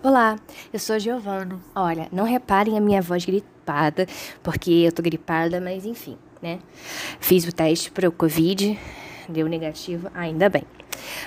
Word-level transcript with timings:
Olá, 0.00 0.38
eu 0.72 0.78
sou 0.78 0.96
Giovana. 0.96 1.58
Olha, 1.74 2.06
não 2.12 2.22
reparem 2.22 2.78
a 2.78 2.80
minha 2.80 3.02
voz 3.02 3.24
gripada, 3.24 4.06
porque 4.44 4.70
eu 4.70 4.92
tô 4.92 5.02
gripada, 5.02 5.60
mas 5.60 5.84
enfim, 5.84 6.16
né? 6.40 6.60
Fiz 7.18 7.44
o 7.44 7.52
teste 7.52 7.90
para 7.90 8.08
o 8.08 8.12
Covid, 8.12 8.78
deu 9.28 9.48
negativo, 9.48 10.08
ainda 10.14 10.48
bem. 10.48 10.62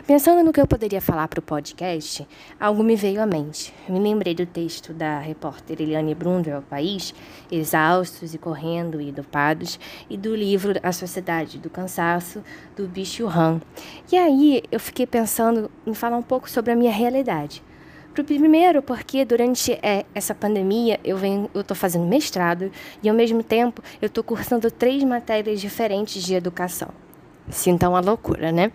Pensando 0.08 0.42
no 0.42 0.54
que 0.54 0.62
eu 0.62 0.66
poderia 0.66 1.02
falar 1.02 1.28
para 1.28 1.42
o 1.42 1.44
podcast, 1.44 2.26
algo 2.58 2.82
me 2.82 2.96
veio 2.96 3.22
à 3.22 3.26
mente. 3.26 3.74
Me 3.90 4.00
lembrei 4.00 4.34
do 4.34 4.46
texto 4.46 4.94
da 4.94 5.20
repórter 5.20 5.82
Eliane 5.82 6.16
Brundel 6.16 6.56
ao 6.56 6.62
País, 6.62 7.14
Exaustos 7.52 8.34
e 8.34 8.38
Correndo 8.38 9.02
e 9.02 9.12
Dopados, 9.12 9.78
e 10.10 10.16
do 10.16 10.34
livro 10.34 10.80
A 10.82 10.94
Sociedade 10.94 11.58
do 11.58 11.70
Cansaço, 11.70 12.42
do 12.78 12.88
Bicho 12.88 13.28
Han. 13.28 13.60
E 14.10 14.16
aí 14.16 14.64
eu 14.72 14.80
fiquei 14.80 15.06
pensando 15.06 15.70
em 15.86 15.94
falar 15.94 16.16
um 16.16 16.24
pouco 16.24 16.50
sobre 16.50 16.72
a 16.72 16.76
minha 16.76 16.92
realidade. 16.94 17.62
Primeiro, 18.14 18.82
porque 18.82 19.24
durante 19.24 19.72
é, 19.82 20.06
essa 20.14 20.36
pandemia 20.36 21.00
eu 21.04 21.18
venho, 21.18 21.50
eu 21.54 21.62
estou 21.62 21.76
fazendo 21.76 22.06
mestrado 22.06 22.70
e 23.02 23.08
ao 23.08 23.16
mesmo 23.16 23.42
tempo 23.42 23.82
eu 24.02 24.08
estou 24.08 24.24
cursando 24.24 24.70
três 24.70 25.02
matérias 25.04 25.62
diferentes 25.62 26.22
de 26.22 26.36
educação. 26.36 26.90
Sinta 27.50 27.88
uma 27.88 28.02
loucura, 28.02 28.52
né? 28.52 28.72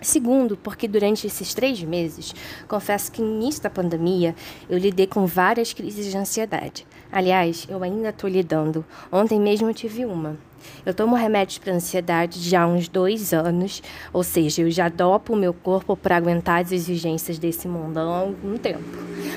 Segundo, 0.00 0.56
porque 0.56 0.86
durante 0.86 1.26
esses 1.26 1.54
três 1.54 1.82
meses, 1.82 2.34
confesso 2.68 3.10
que 3.10 3.22
no 3.22 3.36
início 3.36 3.62
da 3.62 3.70
pandemia 3.70 4.34
eu 4.68 4.76
lidei 4.76 5.06
com 5.06 5.24
várias 5.24 5.72
crises 5.72 6.10
de 6.10 6.16
ansiedade. 6.16 6.86
Aliás, 7.10 7.66
eu 7.70 7.82
ainda 7.82 8.10
estou 8.10 8.28
lidando. 8.28 8.84
Ontem 9.10 9.40
mesmo 9.40 9.68
eu 9.70 9.74
tive 9.74 10.04
uma. 10.04 10.38
Eu 10.84 10.92
tomo 10.92 11.14
remédios 11.16 11.58
para 11.58 11.72
ansiedade 11.72 12.40
já 12.40 12.62
há 12.62 12.66
uns 12.66 12.88
dois 12.88 13.32
anos, 13.32 13.82
ou 14.12 14.22
seja, 14.22 14.62
eu 14.62 14.70
já 14.70 14.88
dopo 14.88 15.32
o 15.32 15.36
meu 15.36 15.54
corpo 15.54 15.96
para 15.96 16.16
aguentar 16.16 16.62
as 16.62 16.72
exigências 16.72 17.38
desse 17.38 17.66
mundão 17.66 18.12
há 18.12 18.18
algum 18.18 18.56
tempo. 18.56 18.84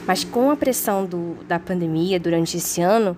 Mas 0.06 0.24
com 0.24 0.52
a 0.52 0.56
pressão 0.56 1.06
do, 1.06 1.36
da 1.46 1.60
pandemia 1.60 2.20
durante 2.20 2.58
esse 2.58 2.82
ano, 2.82 3.18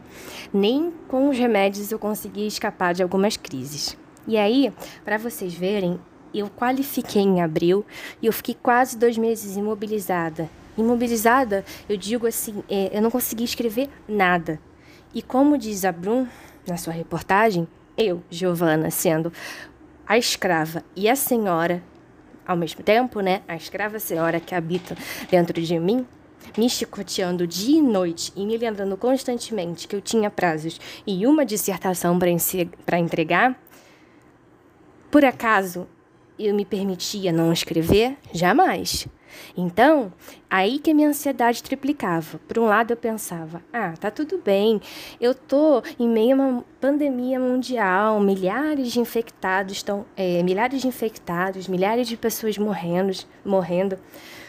nem 0.54 0.92
com 1.08 1.30
os 1.30 1.38
remédios 1.38 1.92
eu 1.92 2.00
consegui 2.00 2.48
escapar 2.48 2.94
de 2.94 3.04
algumas 3.04 3.38
crises. 3.38 3.98
E 4.28 4.38
aí, 4.38 4.72
para 5.04 5.18
vocês 5.18 5.54
verem, 5.54 6.00
eu 6.34 6.50
qualifiquei 6.50 7.22
em 7.22 7.42
abril 7.42 7.86
e 8.22 8.28
eu 8.28 8.34
fiquei 8.34 8.56
quase 8.56 8.98
dois 8.98 9.18
meses 9.18 9.58
imobilizada. 9.58 10.50
Imobilizada, 10.78 11.66
eu 11.88 11.98
digo 11.98 12.28
assim, 12.28 12.64
é, 12.70 12.96
eu 12.96 13.02
não 13.02 13.10
consegui 13.12 13.44
escrever 13.44 13.90
nada. 14.08 14.60
E 15.14 15.22
como 15.22 15.58
diz 15.58 15.84
a 15.84 15.92
Brum 15.92 16.28
na 16.68 16.78
sua 16.78 16.94
reportagem, 16.94 17.68
eu, 18.00 18.24
Giovana, 18.30 18.90
sendo 18.90 19.32
a 20.08 20.18
escrava 20.18 20.84
e 20.96 21.10
a 21.10 21.16
senhora 21.16 21.84
ao 22.48 22.58
mesmo 22.58 22.82
tempo, 22.82 23.20
né? 23.20 23.44
A 23.48 23.56
escrava 23.56 24.00
senhora 24.00 24.40
que 24.40 24.56
habita 24.56 24.98
dentro 25.30 25.62
de 25.62 25.78
mim, 25.78 26.08
me 26.58 26.68
chicoteando 26.68 27.46
dia 27.46 27.78
e 27.78 27.82
noite 27.82 28.34
e 28.36 28.44
me 28.44 28.58
lembrando 28.58 28.98
constantemente 28.98 29.88
que 29.88 29.96
eu 29.96 30.02
tinha 30.02 30.32
prazos 30.32 30.80
e 31.06 31.28
uma 31.28 31.46
dissertação 31.46 32.18
para 32.86 32.98
entregar. 32.98 33.62
Por 35.12 35.24
acaso 35.24 35.88
eu 36.40 36.56
me 36.56 36.66
permitia 36.66 37.32
não 37.32 37.54
escrever? 37.54 38.18
Jamais. 38.34 39.08
Então, 39.56 40.12
aí 40.50 40.80
que 40.80 40.92
a 40.92 40.94
minha 40.94 41.10
ansiedade 41.10 41.64
triplicava. 41.64 42.40
Por 42.48 42.60
um 42.60 42.66
lado, 42.66 42.92
eu 42.92 42.98
pensava: 42.98 43.62
ah, 43.72 43.94
tá 44.00 44.10
tudo 44.12 44.38
bem, 44.38 44.82
eu 45.20 45.34
tô 45.34 45.82
em 46.00 46.08
meio 46.08 46.42
a 46.42 46.46
uma 46.46 46.66
pandemia 46.80 47.40
mundial, 47.40 48.20
milhares 48.20 48.92
de 48.92 49.00
infectados 49.00 49.74
estão, 49.74 50.06
é, 50.16 50.42
milhares 50.44 50.82
de 50.82 50.88
infectados, 50.88 51.68
milhares 51.68 52.08
de 52.08 52.18
pessoas 52.18 52.58
morrendo, 52.58 53.14
morrendo. 53.44 53.98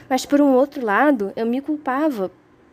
Mas 0.09 0.27
por 0.27 0.41
um 0.41 0.55
outro 0.55 0.85
lado, 0.85 1.33
eu 1.37 1.47
me 1.47 1.61
culpava 1.61 2.31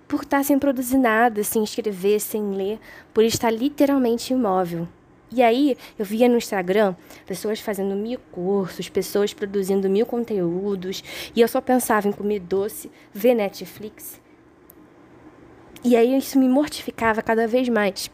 por 0.08 0.24
estar 0.24 0.44
sem 0.44 0.58
produzir 0.58 0.98
nada, 0.98 1.44
sem 1.44 1.64
escrever, 1.64 2.20
sem 2.20 2.52
ler, 2.52 2.80
por 3.14 3.24
estar 3.24 3.52
literalmente 3.52 4.34
imóvel. 4.34 4.88
E 5.32 5.44
aí 5.44 5.78
eu 6.00 6.06
via 6.06 6.30
no 6.30 6.38
Instagram 6.38 6.96
pessoas 7.26 7.60
fazendo 7.60 7.96
mil 7.96 8.20
cursos, 8.32 8.88
pessoas 8.90 9.34
produzindo 9.34 9.90
mil 9.90 10.06
conteúdos, 10.06 11.04
e 11.36 11.42
eu 11.42 11.48
só 11.48 11.60
pensava 11.60 12.08
em 12.08 12.12
comer 12.12 12.40
doce, 12.40 12.90
ver 13.14 13.34
Netflix. 13.34 14.22
E 15.84 15.96
aí 15.96 16.18
isso 16.18 16.40
me 16.40 16.48
mortificava 16.48 17.22
cada 17.22 17.48
vez 17.48 17.70
mais. 17.70 18.10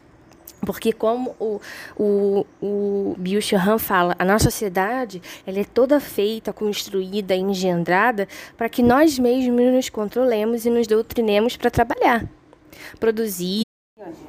Porque 0.64 0.92
como 0.92 1.36
o, 1.38 1.60
o, 1.96 2.46
o 2.60 3.14
Bill 3.18 3.40
Han 3.54 3.78
fala, 3.78 4.16
a 4.18 4.24
nossa 4.24 4.44
sociedade 4.44 5.20
ela 5.46 5.60
é 5.60 5.64
toda 5.64 6.00
feita, 6.00 6.52
construída, 6.52 7.34
engendrada 7.34 8.26
para 8.56 8.68
que 8.68 8.82
nós 8.82 9.18
mesmos 9.18 9.72
nos 9.72 9.88
controlemos 9.88 10.64
e 10.64 10.70
nos 10.70 10.86
doutrinemos 10.86 11.56
para 11.56 11.70
trabalhar, 11.70 12.26
produzir. 12.98 13.62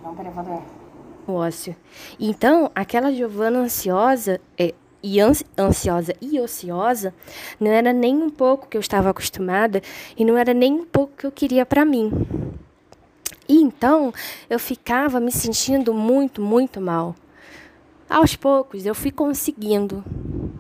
Vamos 0.02 0.18
para 0.18 0.85
o 1.32 1.36
ócio. 1.36 1.76
Então, 2.20 2.72
aquela 2.76 3.12
Giovana 3.12 3.60
ansiosa 3.60 4.40
é, 4.58 4.74
e 5.06 5.20
ansiosa 5.22 6.16
e 6.20 6.40
ociosa 6.40 7.14
não 7.60 7.70
era 7.70 7.94
nem 7.94 8.16
um 8.16 8.30
pouco 8.30 8.68
que 8.68 8.76
eu 8.76 8.82
estava 8.82 9.12
acostumada 9.12 9.82
e 10.18 10.26
não 10.26 10.36
era 10.36 10.52
nem 10.52 10.74
um 10.74 10.86
pouco 10.86 11.14
que 11.16 11.28
eu 11.28 11.32
queria 11.32 11.64
para 11.64 11.86
mim. 11.86 12.12
E 13.48 13.62
então 13.62 14.12
eu 14.50 14.58
ficava 14.58 15.20
me 15.20 15.32
sentindo 15.32 15.94
muito, 15.94 16.42
muito 16.42 16.82
mal. 16.82 17.16
Aos 18.10 18.36
poucos 18.36 18.86
eu 18.86 18.96
fui 18.96 19.12
conseguindo 19.12 20.04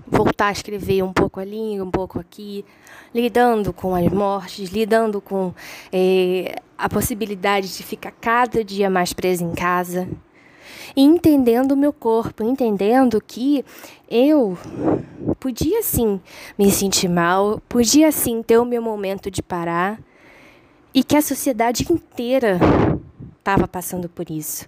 voltar 0.07 0.47
a 0.47 0.51
escrever 0.51 1.03
um 1.03 1.11
pouco 1.11 1.39
ali, 1.39 1.81
um 1.81 1.89
pouco 1.89 2.19
aqui, 2.19 2.63
lidando 3.13 3.73
com 3.73 3.95
as 3.95 4.07
mortes, 4.11 4.69
lidando 4.69 5.19
com 5.19 5.53
eh, 5.91 6.55
a 6.77 6.87
possibilidade 6.87 7.75
de 7.75 7.83
ficar 7.83 8.11
cada 8.11 8.63
dia 8.63 8.89
mais 8.89 9.13
presa 9.13 9.43
em 9.43 9.53
casa, 9.53 10.07
e 10.95 11.01
entendendo 11.01 11.71
o 11.71 11.77
meu 11.77 11.93
corpo, 11.93 12.43
entendendo 12.43 13.21
que 13.25 13.63
eu 14.09 14.57
podia 15.39 15.81
sim 15.81 16.19
me 16.57 16.69
sentir 16.71 17.07
mal, 17.07 17.61
podia 17.69 18.11
sim 18.11 18.43
ter 18.43 18.57
o 18.57 18.65
meu 18.65 18.81
momento 18.81 19.31
de 19.31 19.41
parar 19.41 19.99
e 20.93 21.03
que 21.03 21.15
a 21.15 21.21
sociedade 21.21 21.85
inteira 21.91 22.59
estava 23.45 23.67
passando 23.67 24.09
por 24.09 24.31
isso. 24.31 24.65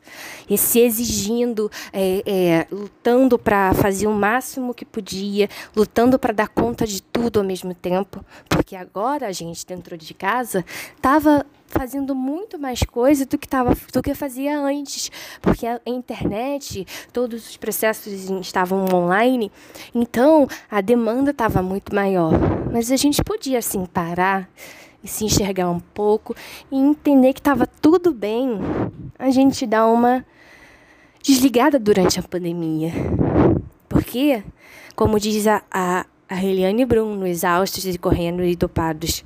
E 0.47 0.55
se 0.55 0.79
exigindo, 0.79 1.69
é, 1.91 2.21
é, 2.27 2.67
lutando 2.71 3.39
para 3.39 3.73
fazer 3.73 4.05
o 4.05 4.13
máximo 4.13 4.71
que 4.71 4.85
podia, 4.85 5.49
lutando 5.75 6.19
para 6.19 6.31
dar 6.31 6.47
conta 6.47 6.85
de 6.85 7.01
tudo 7.01 7.39
ao 7.39 7.45
mesmo 7.45 7.73
tempo. 7.73 8.23
Porque 8.47 8.75
agora 8.75 9.25
a 9.27 9.31
gente, 9.31 9.65
dentro 9.65 9.97
de 9.97 10.13
casa, 10.13 10.63
estava 10.95 11.43
fazendo 11.65 12.13
muito 12.13 12.59
mais 12.59 12.83
coisa 12.83 13.25
do 13.25 13.37
que 13.37 13.47
tava, 13.47 13.75
do 13.91 14.01
que 14.01 14.13
fazia 14.13 14.57
antes, 14.57 15.11
porque 15.41 15.65
a 15.65 15.81
internet, 15.85 16.85
todos 17.11 17.49
os 17.49 17.57
processos 17.57 18.29
estavam 18.39 18.85
online, 18.93 19.51
então 19.93 20.47
a 20.71 20.79
demanda 20.79 21.31
estava 21.31 21.61
muito 21.61 21.93
maior. 21.93 22.31
Mas 22.71 22.91
a 22.91 22.95
gente 22.95 23.21
podia 23.23 23.57
assim 23.57 23.85
parar 23.85 24.47
e 25.07 25.09
se 25.09 25.23
enxergar 25.23 25.69
um 25.69 25.79
pouco 25.79 26.35
e 26.69 26.75
entender 26.75 27.33
que 27.33 27.39
estava 27.39 27.65
tudo 27.65 28.13
bem. 28.13 28.59
A 29.17 29.31
gente 29.31 29.65
dá 29.65 29.87
uma 29.87 30.25
desligada 31.23 31.79
durante 31.79 32.19
a 32.19 32.23
pandemia. 32.23 32.91
Porque, 33.87 34.43
como 34.95 35.17
diz 35.17 35.47
a, 35.47 35.63
a, 35.71 36.05
a 36.27 36.43
Eliane 36.43 36.85
Brum, 36.85 37.15
no 37.15 37.25
Exaustos 37.25 37.85
e 37.85 37.97
Correndo 37.97 38.43
e 38.43 38.55
Dopados, 38.55 39.23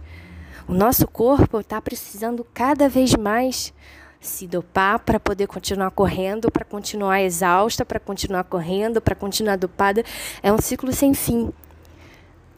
o 0.67 0.73
nosso 0.73 1.07
corpo 1.07 1.59
está 1.59 1.81
precisando 1.81 2.45
cada 2.53 2.87
vez 2.87 3.15
mais 3.15 3.73
se 4.19 4.45
dopar 4.45 4.99
para 4.99 5.19
poder 5.19 5.47
continuar 5.47 5.89
correndo, 5.89 6.51
para 6.51 6.63
continuar 6.63 7.23
exausta, 7.23 7.83
para 7.83 7.99
continuar 7.99 8.43
correndo, 8.43 9.01
para 9.01 9.15
continuar 9.15 9.57
dopada. 9.57 10.03
É 10.43 10.53
um 10.53 10.61
ciclo 10.61 10.93
sem 10.93 11.15
fim. 11.15 11.51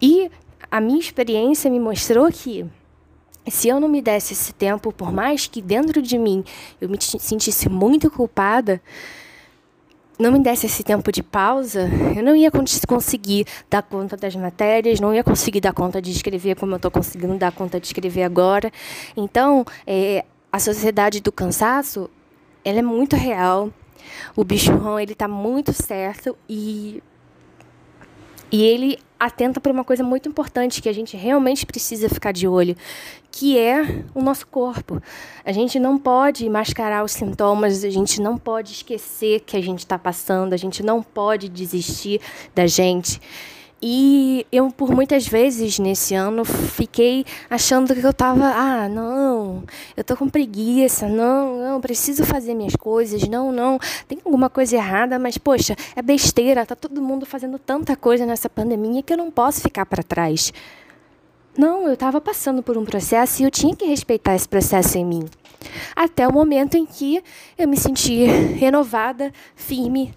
E 0.01 0.29
a 0.69 0.81
minha 0.81 0.99
experiência 0.99 1.71
me 1.71 1.79
mostrou 1.79 2.29
que 2.29 2.65
se 3.49 3.67
eu 3.67 3.79
não 3.79 3.87
me 3.87 4.01
desse 4.01 4.33
esse 4.33 4.53
tempo, 4.53 4.91
por 4.91 5.11
mais 5.11 5.47
que 5.47 5.61
dentro 5.61 6.01
de 6.01 6.17
mim 6.17 6.43
eu 6.79 6.89
me 6.89 6.97
sentisse 7.01 7.69
muito 7.69 8.09
culpada, 8.09 8.81
não 10.17 10.31
me 10.31 10.39
desse 10.39 10.67
esse 10.67 10.83
tempo 10.83 11.11
de 11.11 11.23
pausa, 11.23 11.89
eu 12.15 12.23
não 12.23 12.35
ia 12.35 12.51
conseguir 12.87 13.45
dar 13.69 13.81
conta 13.81 14.15
das 14.15 14.35
matérias, 14.35 14.99
não 14.99 15.13
ia 15.13 15.23
conseguir 15.23 15.59
dar 15.59 15.73
conta 15.73 16.01
de 16.01 16.11
escrever 16.11 16.55
como 16.55 16.73
eu 16.73 16.77
estou 16.77 16.91
conseguindo 16.91 17.35
dar 17.37 17.51
conta 17.51 17.79
de 17.79 17.87
escrever 17.87 18.23
agora. 18.23 18.71
Então, 19.17 19.65
é, 19.87 20.23
a 20.51 20.59
sociedade 20.59 21.19
do 21.19 21.31
cansaço, 21.31 22.09
ela 22.63 22.79
é 22.79 22.83
muito 22.83 23.15
real. 23.15 23.71
O 24.35 24.43
bichurrão, 24.43 24.99
ele 24.99 25.13
está 25.13 25.27
muito 25.27 25.73
certo 25.73 26.37
e 26.47 27.01
e 28.53 28.61
ele 28.61 28.99
atenta 29.19 29.59
para 29.59 29.71
uma 29.71 29.83
coisa 29.83 30.03
muito 30.03 30.29
importante 30.29 30.79
que 30.79 30.87
a 30.87 30.93
gente 30.93 31.17
realmente 31.17 31.65
precisa 31.65 32.07
ficar 32.07 32.31
de 32.31 32.47
olho, 32.47 32.77
que 33.31 33.57
é 33.57 34.03
o 34.13 34.21
nosso 34.21 34.45
corpo. 34.45 35.01
A 35.43 35.51
gente 35.51 35.79
não 35.79 35.97
pode 35.97 36.47
mascarar 36.47 37.03
os 37.03 37.13
sintomas, 37.13 37.83
a 37.83 37.89
gente 37.89 38.21
não 38.21 38.37
pode 38.37 38.73
esquecer 38.73 39.39
que 39.39 39.57
a 39.57 39.61
gente 39.61 39.79
está 39.79 39.97
passando, 39.97 40.53
a 40.53 40.57
gente 40.57 40.83
não 40.83 41.01
pode 41.01 41.49
desistir 41.49 42.21
da 42.53 42.67
gente. 42.67 43.19
E 43.85 44.47
eu, 44.49 44.69
por 44.71 44.95
muitas 44.95 45.27
vezes 45.27 45.77
nesse 45.77 46.15
ano, 46.15 46.45
fiquei 46.45 47.25
achando 47.49 47.93
que 47.93 48.01
eu 48.01 48.13
tava, 48.13 48.45
ah, 48.45 48.87
não, 48.87 49.61
eu 49.97 50.05
tô 50.05 50.15
com 50.15 50.29
preguiça, 50.29 51.09
não, 51.09 51.57
não, 51.57 51.81
preciso 51.81 52.23
fazer 52.23 52.53
minhas 52.53 52.77
coisas, 52.77 53.27
não, 53.27 53.51
não, 53.51 53.77
tem 54.07 54.19
alguma 54.23 54.49
coisa 54.49 54.77
errada, 54.77 55.19
mas 55.19 55.37
poxa, 55.37 55.75
é 55.97 56.01
besteira, 56.01 56.65
tá 56.65 56.77
todo 56.77 57.01
mundo 57.01 57.25
fazendo 57.25 57.59
tanta 57.59 57.93
coisa 57.97 58.25
nessa 58.25 58.49
pandemia 58.49 59.03
que 59.03 59.11
eu 59.11 59.17
não 59.17 59.29
posso 59.29 59.59
ficar 59.59 59.85
para 59.85 60.01
trás. 60.01 60.53
Não, 61.57 61.85
eu 61.85 61.95
estava 61.95 62.21
passando 62.21 62.63
por 62.63 62.77
um 62.77 62.85
processo 62.85 63.41
e 63.41 63.45
eu 63.45 63.51
tinha 63.51 63.75
que 63.75 63.85
respeitar 63.85 64.33
esse 64.33 64.47
processo 64.47 64.97
em 64.97 65.03
mim. 65.03 65.25
Até 65.93 66.25
o 66.25 66.31
momento 66.31 66.77
em 66.77 66.85
que 66.85 67.21
eu 67.57 67.67
me 67.67 67.75
senti 67.75 68.23
renovada, 68.23 69.33
firme, 69.57 70.13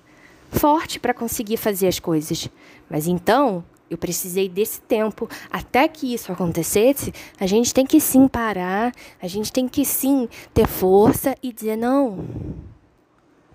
forte 0.59 0.99
para 0.99 1.15
conseguir 1.15 1.57
fazer 1.57 1.89
as 1.89 1.99
coisas. 1.99 2.49
Mas 2.89 3.07
então, 3.07 3.65
eu 3.89 3.97
precisei 3.97 4.49
desse 4.49 4.81
tempo 4.81 5.29
até 5.51 5.87
que 5.87 6.13
isso 6.13 6.33
acontecesse. 6.33 7.13
A 7.39 7.47
gente 7.47 7.73
tem 7.73 7.87
que 7.87 8.01
sim 8.01 8.27
parar, 8.27 8.93
a 9.21 9.29
gente 9.29 9.53
tem 9.53 9.69
que 9.69 9.85
sim 9.85 10.29
ter 10.53 10.67
força 10.67 11.37
e 11.43 11.53
dizer: 11.53 11.77
não, 11.77 12.25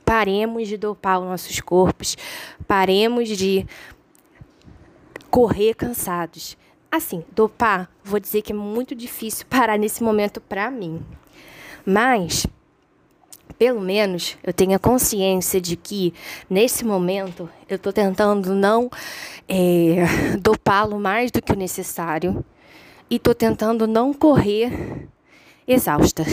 paremos 0.06 0.68
de 0.68 0.77
dopar 0.77 1.19
os 1.19 1.25
nossos 1.25 1.59
corpos, 1.59 2.18
paremos 2.68 3.27
de 3.30 3.65
correr 5.30 5.74
cansados. 5.74 6.57
Assim, 6.92 7.24
dopar, 7.33 7.89
vou 8.03 8.19
dizer 8.19 8.42
que 8.42 8.51
é 8.51 8.56
muito 8.56 8.94
difícil 8.94 9.45
parar 9.50 9.77
nesse 9.77 10.03
momento 10.03 10.42
para 10.42 10.69
mim. 10.69 11.01
Mas 11.86 12.45
pelo 13.61 13.79
menos 13.79 14.39
eu 14.43 14.51
tenha 14.51 14.79
consciência 14.79 15.61
de 15.61 15.75
que 15.75 16.15
nesse 16.49 16.83
momento 16.83 17.47
eu 17.69 17.75
estou 17.75 17.93
tentando 17.93 18.55
não 18.55 18.89
é, 19.47 19.97
dopá-lo 20.41 20.99
mais 20.99 21.29
do 21.29 21.39
que 21.43 21.51
o 21.51 21.55
necessário 21.55 22.43
e 23.07 23.17
estou 23.17 23.35
tentando 23.35 23.85
não 23.85 24.15
correr 24.15 25.07
exausta. 25.67 26.23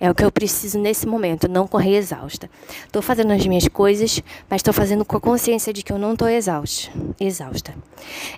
É 0.00 0.10
o 0.10 0.14
que 0.16 0.24
eu 0.24 0.32
preciso 0.32 0.80
nesse 0.80 1.06
momento, 1.06 1.48
não 1.48 1.68
correr 1.68 1.94
exausta. 1.94 2.50
Estou 2.86 3.00
fazendo 3.00 3.32
as 3.32 3.46
minhas 3.46 3.68
coisas, 3.68 4.20
mas 4.50 4.58
estou 4.58 4.74
fazendo 4.74 5.04
com 5.04 5.16
a 5.16 5.20
consciência 5.20 5.72
de 5.72 5.84
que 5.84 5.92
eu 5.92 5.98
não 5.98 6.14
estou 6.14 6.28
exausta. 6.28 6.90
exausta. 7.20 7.72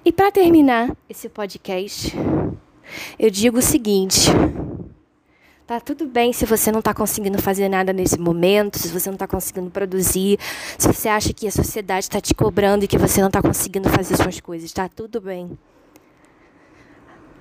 E 0.04 0.12
para 0.12 0.30
terminar 0.30 0.94
esse 1.08 1.30
podcast, 1.30 2.14
eu 3.18 3.30
digo 3.30 3.60
o 3.60 3.62
seguinte. 3.62 4.28
Tá 5.66 5.80
tudo 5.80 6.06
bem 6.06 6.30
se 6.30 6.44
você 6.44 6.70
não 6.70 6.80
está 6.80 6.92
conseguindo 6.92 7.40
fazer 7.40 7.70
nada 7.70 7.90
nesse 7.90 8.20
momento, 8.20 8.78
se 8.78 8.88
você 8.88 9.08
não 9.08 9.14
está 9.14 9.26
conseguindo 9.26 9.70
produzir, 9.70 10.38
se 10.76 10.86
você 10.86 11.08
acha 11.08 11.32
que 11.32 11.46
a 11.46 11.50
sociedade 11.50 12.04
está 12.04 12.20
te 12.20 12.34
cobrando 12.34 12.84
e 12.84 12.88
que 12.88 12.98
você 12.98 13.22
não 13.22 13.28
está 13.28 13.40
conseguindo 13.40 13.88
fazer 13.88 14.14
suas 14.14 14.38
coisas. 14.40 14.70
Tá 14.72 14.90
tudo 14.90 15.22
bem. 15.22 15.58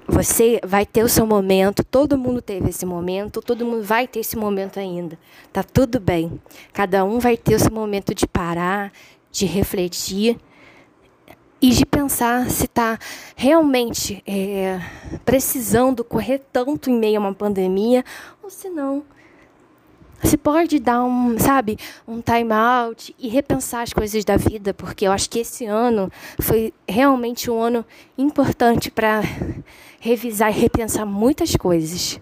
Você 0.07 0.61
vai 0.63 0.85
ter 0.85 1.03
o 1.03 1.09
seu 1.09 1.27
momento, 1.27 1.83
todo 1.83 2.17
mundo 2.17 2.41
teve 2.41 2.69
esse 2.69 2.85
momento, 2.85 3.41
todo 3.41 3.65
mundo 3.65 3.83
vai 3.83 4.07
ter 4.07 4.21
esse 4.21 4.37
momento 4.37 4.79
ainda. 4.79 5.19
Tá 5.51 5.61
tudo 5.61 5.99
bem. 5.99 6.39
Cada 6.71 7.03
um 7.03 7.19
vai 7.19 7.35
ter 7.35 7.55
o 7.55 7.59
seu 7.59 7.71
momento 7.73 8.15
de 8.15 8.25
parar, 8.25 8.93
de 9.33 9.45
refletir 9.45 10.37
e 11.63 11.69
de 11.69 11.85
pensar 11.85 12.49
se 12.49 12.65
está 12.65 12.99
realmente 13.37 14.21
é, 14.27 14.81
precisando 15.23 16.03
correr 16.03 16.41
tanto 16.51 16.89
em 16.89 16.93
meio 16.93 17.15
a 17.15 17.21
uma 17.21 17.33
pandemia 17.33 18.03
ou 18.43 18.49
se 18.49 18.67
não. 18.69 19.01
Se 20.21 20.35
pode 20.35 20.77
dar 20.77 21.05
um, 21.05 21.39
sabe, 21.39 21.77
um 22.05 22.19
time 22.19 22.51
out 22.51 23.15
e 23.17 23.29
repensar 23.29 23.83
as 23.83 23.93
coisas 23.93 24.25
da 24.25 24.35
vida, 24.35 24.73
porque 24.73 25.07
eu 25.07 25.11
acho 25.13 25.29
que 25.29 25.39
esse 25.39 25.65
ano 25.65 26.11
foi 26.37 26.73
realmente 26.85 27.49
um 27.49 27.61
ano 27.61 27.85
importante 28.17 28.91
para 28.91 29.21
revisar 30.01 30.51
e 30.51 30.59
repensar 30.59 31.05
muitas 31.05 31.55
coisas. 31.55 32.19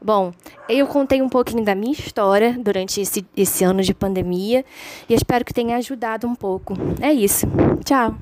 Bom, 0.00 0.30
eu 0.68 0.86
contei 0.86 1.22
um 1.22 1.28
pouquinho 1.28 1.64
da 1.64 1.74
minha 1.74 1.92
história 1.92 2.54
durante 2.58 3.00
esse, 3.00 3.24
esse 3.34 3.64
ano 3.64 3.82
de 3.82 3.94
pandemia 3.94 4.62
e 5.08 5.14
espero 5.14 5.42
que 5.42 5.54
tenha 5.54 5.78
ajudado 5.78 6.26
um 6.26 6.34
pouco. 6.34 6.74
É 7.00 7.10
isso. 7.10 7.46
Tchau! 7.82 8.14